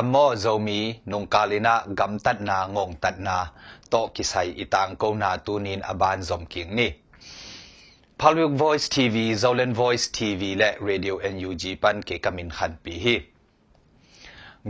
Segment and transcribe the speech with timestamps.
[0.00, 0.80] รมโมโจมี
[1.10, 3.38] นุงกาลินะกำตัดนางงตัดนา
[3.90, 9.16] โตกิไซอิตังกนาตูนินอบานจอมกิงนีุ่ก b วย c Voice TV
[9.56, 13.16] เลน e n Voice TV และ Radio NUG ปันเกกามินขันปีฮี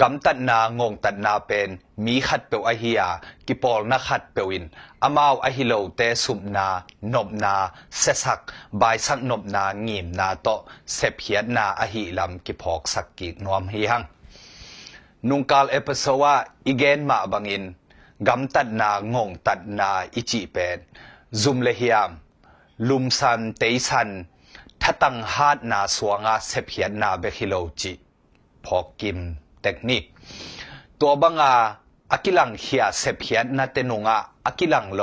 [0.00, 1.68] กำตัดนางงตัดนาเป็น
[2.04, 3.08] มีขัดเปวอฮิยา
[3.46, 4.64] กิปอลนักขัดเปวิน
[5.04, 6.66] อมาวอฮิโลเตสุมนา
[7.14, 7.54] นบนา
[7.98, 8.40] เสสัก
[8.80, 10.48] บายสักนบนางีมนาโต
[10.94, 14.04] เสพเขียนนาอฮิลำกิพอกสักกินวมฮียัง
[15.28, 16.34] นุงกาลเอปสวา
[16.66, 17.64] อีเกนมาบังอิน
[18.28, 20.56] กำตัดนาง่งตัดนาอิจิเป
[21.42, 22.10] zoom เลียม
[22.88, 24.08] ลุมสันเตสัน
[24.80, 27.92] ทะตังฮาดนาสวงาเสพียนนาเบคิโลจิ
[28.64, 29.18] พอกกิม
[29.62, 30.02] เทคนิค
[31.00, 31.54] ตัวบังอา
[32.12, 35.02] อ a ิลังเฮียเสพียนนาเตนงาอกิลังโล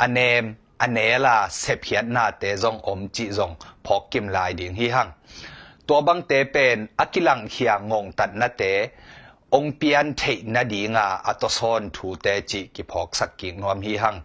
[0.00, 0.44] อเนม
[0.82, 3.52] อเนลาเสพียนนาเตจงอมจิจง
[3.84, 5.08] พอกกิมลดิงฮิฮัง
[5.86, 8.64] ตัวบังเตเปนอิลังเฮียงงตัดนาเต
[9.56, 10.22] องเปียนเท
[10.54, 14.16] นาดีงาอัตสอนทูเตจิกิพอกสักกิงนวมฮีหัง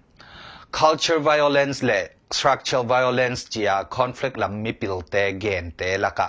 [0.78, 2.02] culture violence และ
[2.36, 6.28] structural violence จีอา conflict ลำมิปิลเตเกนเตลักะ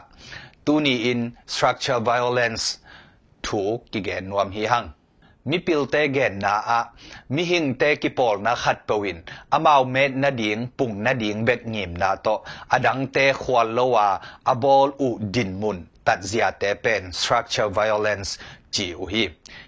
[0.66, 1.20] ตูนีอิน
[1.54, 2.64] structural violence
[3.46, 4.84] ทูกิเกนนวมฮีหัง
[5.50, 6.80] มิปิลเตเกนนาอะ
[7.34, 9.19] มิหิงเตกิปอลนาขัดปวิน
[9.54, 12.28] อมาวเม็ดนดิงปุ่งนดิงเบกงิมนาโต
[12.72, 14.08] อดังเตควลลวา
[14.48, 18.30] อบอลอุดินมุนตัดเสียเตเป็น structural violence
[18.77, 19.24] จีอวฮี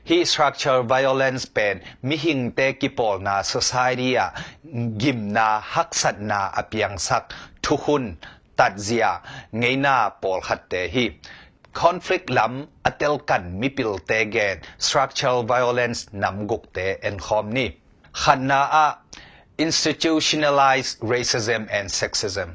[0.08, 1.76] ฮีสตรัคเจอร์วโอเลนส์เป็น
[2.08, 4.20] มิหิงเตกิปอลนาสัายเรีย
[5.02, 7.22] กิมนาฮักสัตนาอภิยังสัก
[7.64, 8.04] ทุหุน
[8.58, 9.06] ตัดเสีย
[9.58, 11.04] เงินาปอลขัดเตฮี
[11.78, 17.68] คอนฟลิกต์ลำอัตเลกันมิพิลเตเกนสตรัคเจอร์วโอเลนส์นำกุกเตเอ็นคอมนี่
[18.22, 18.86] ขันนาอา
[19.64, 22.50] institutionalized racism and sexism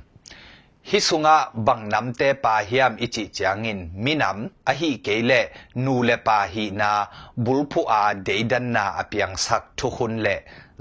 [0.90, 5.32] ฮิสุงะบังน้ำเตปาฮิมอิจิจางอินมินำอหิเกเล
[5.84, 6.92] นูเลปาฮินา
[7.44, 10.28] บุลพูอาเดดันนาอเปยังสักทุคุนเล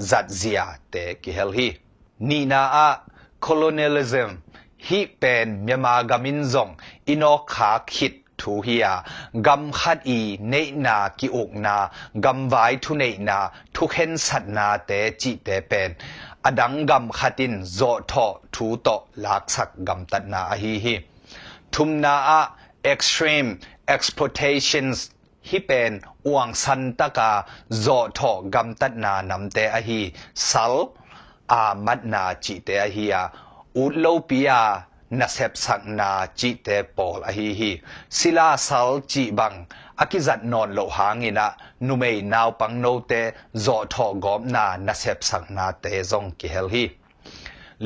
[0.09, 1.69] จัดเสียเตกิเฮลฮี
[2.29, 2.91] นีนาอา
[3.45, 4.31] คอลเนลิซึม
[4.87, 6.69] ฮิเป็นเมีมากามินซง
[7.09, 8.87] อินอขาคิดทูเฮีย
[9.47, 10.19] กำขัดอี
[10.51, 10.55] เน
[10.85, 11.77] นากิอกนา
[12.25, 13.39] กำไว้ทุเนนา
[13.75, 15.93] ทุกเห็นสัตนาเตจิเตเป็น
[16.47, 18.89] อดังกำขัดินโจทอถูโต
[19.25, 20.95] ลักสักกำตัดนาฮีฮี
[21.75, 22.17] ทุมนา
[22.85, 23.47] เอ็กซ์รีม
[23.87, 25.07] เอ็กซ์พอร์ i เอชันส์
[25.49, 25.93] ฮิเป็น
[26.27, 27.33] อวงสันตกา
[27.81, 27.87] โจ
[28.19, 30.01] ทอกำตัดนานำเตอฮี
[30.49, 30.75] สัล
[31.53, 33.15] อามัดนาจิเตอฮีย
[33.77, 34.61] อุดโลปียา
[35.19, 37.71] na sep sak na chi te pol a hi hi
[38.17, 39.57] sila sal chi bang
[40.03, 41.47] akizat non lo hangina
[41.87, 43.21] numei naw pang no te
[43.65, 46.85] zo tho gom na na sep sak na te zong ki hel hi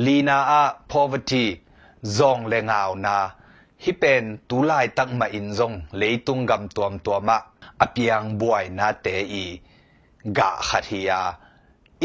[0.04, 0.62] lina a
[0.92, 1.44] poverty
[2.18, 3.14] zong le ngao na
[3.84, 7.36] hi pen tu lai tak ma in zong le tung gam tuam tuama
[7.84, 9.14] apiang buai na te
[9.44, 9.44] i
[10.36, 11.18] ga khathia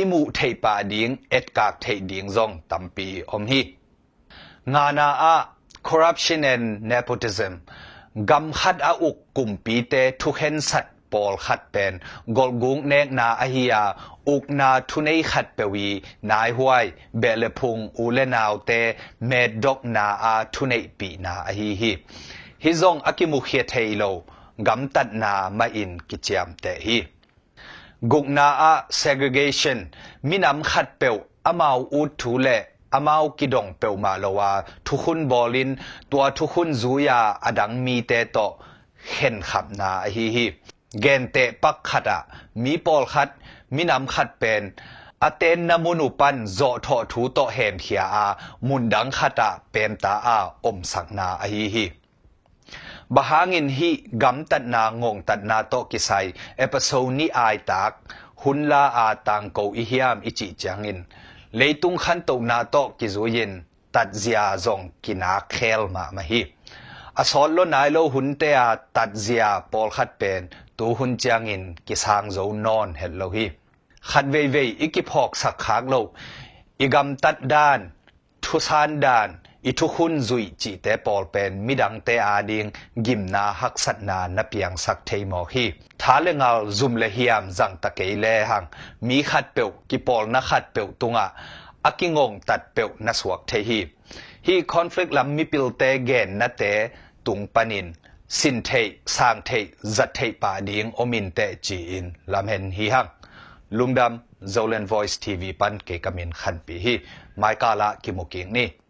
[0.02, 3.62] imu theipa ding etkak thei ding zong tampi om hi
[4.68, 5.48] nga na a
[5.84, 7.54] corruption and nepotism
[8.30, 11.94] gam khat a uk kum pi te thu hen sat pol khat pen
[12.36, 13.82] gol gung ne na a hiya
[14.34, 15.88] uk na thu nei khat pe wi
[16.30, 16.88] nai huai
[17.22, 18.80] be le phung u le n a o te
[19.30, 21.92] me dok na a thu nei pi na a hi hi
[22.64, 24.10] hi zong a ki mu khe thei lo
[24.68, 26.98] gam tat na ma in ki cham te hi
[28.12, 29.80] gung na a segregation
[30.30, 31.10] minam khat pe
[31.52, 32.32] အမောင်းဦးထူ
[32.94, 34.52] อามากิดงเปียวมาลว่า
[34.88, 35.70] ทุกคนบอลิน
[36.12, 38.38] ตัวทุกคนซูยาอดังมีเตโต
[39.14, 40.46] เห็นขับนาฮิฮิ
[41.02, 42.20] เกนเตปักขัดอะ
[42.64, 43.30] มีปอลขัด
[43.76, 44.64] มีน้ำขัดเป็น
[45.24, 48.26] อาเตนนามุนุปันโจทอถูโตเห็นเขียอา
[48.68, 51.86] มุนดังขัดอะเป็นตาอาอมสักนาฮิฮิ
[53.16, 53.90] บฮางินฮิ
[54.24, 56.10] กำตัดนางงตัดนาโตกิไซ
[56.58, 57.40] เอพิโซนีไอ
[57.70, 57.92] ตัก
[58.42, 61.00] หุนลาอาตังโกอิฮิามอิจิจังอิน
[61.54, 65.80] lấy tung khăn tàu na to kí dù yên tạt zia zong kí na khel
[65.92, 66.46] mà mà hi
[67.14, 70.48] à sọt lo nai lo hun te à tạt zia pol khát pen
[70.78, 73.50] tu hun chiang in kí sang zô non hết lo hi
[74.02, 76.00] khát vei vei iki phok sak khang lo
[76.78, 77.90] igam tat dan
[78.42, 79.32] thu san dan
[79.66, 82.66] อิทุคุนจุยจีเตปอลเป็นมิดังเตอาดิง
[83.06, 85.66] กิมนาฮักสัตนานาเปียงสักเทมอฮี
[86.06, 88.06] thá le ngal zum le hiam zang ta ke
[89.08, 90.66] mi khat peu ki pol na khat
[91.00, 91.32] tunga à.
[91.90, 93.86] akingong tat peu na suak the hi
[94.48, 96.72] hi conflict lam mi pil te gen na te
[97.26, 97.94] tung panin
[98.28, 99.60] sin the sang the
[99.96, 101.48] zat the pa ding omin te
[101.98, 103.10] in lam hen hi hang
[103.72, 104.14] lungdam
[104.56, 106.96] zolen voice tv pan ke kamin khan pi hi
[107.42, 108.83] mai kala ki muking ni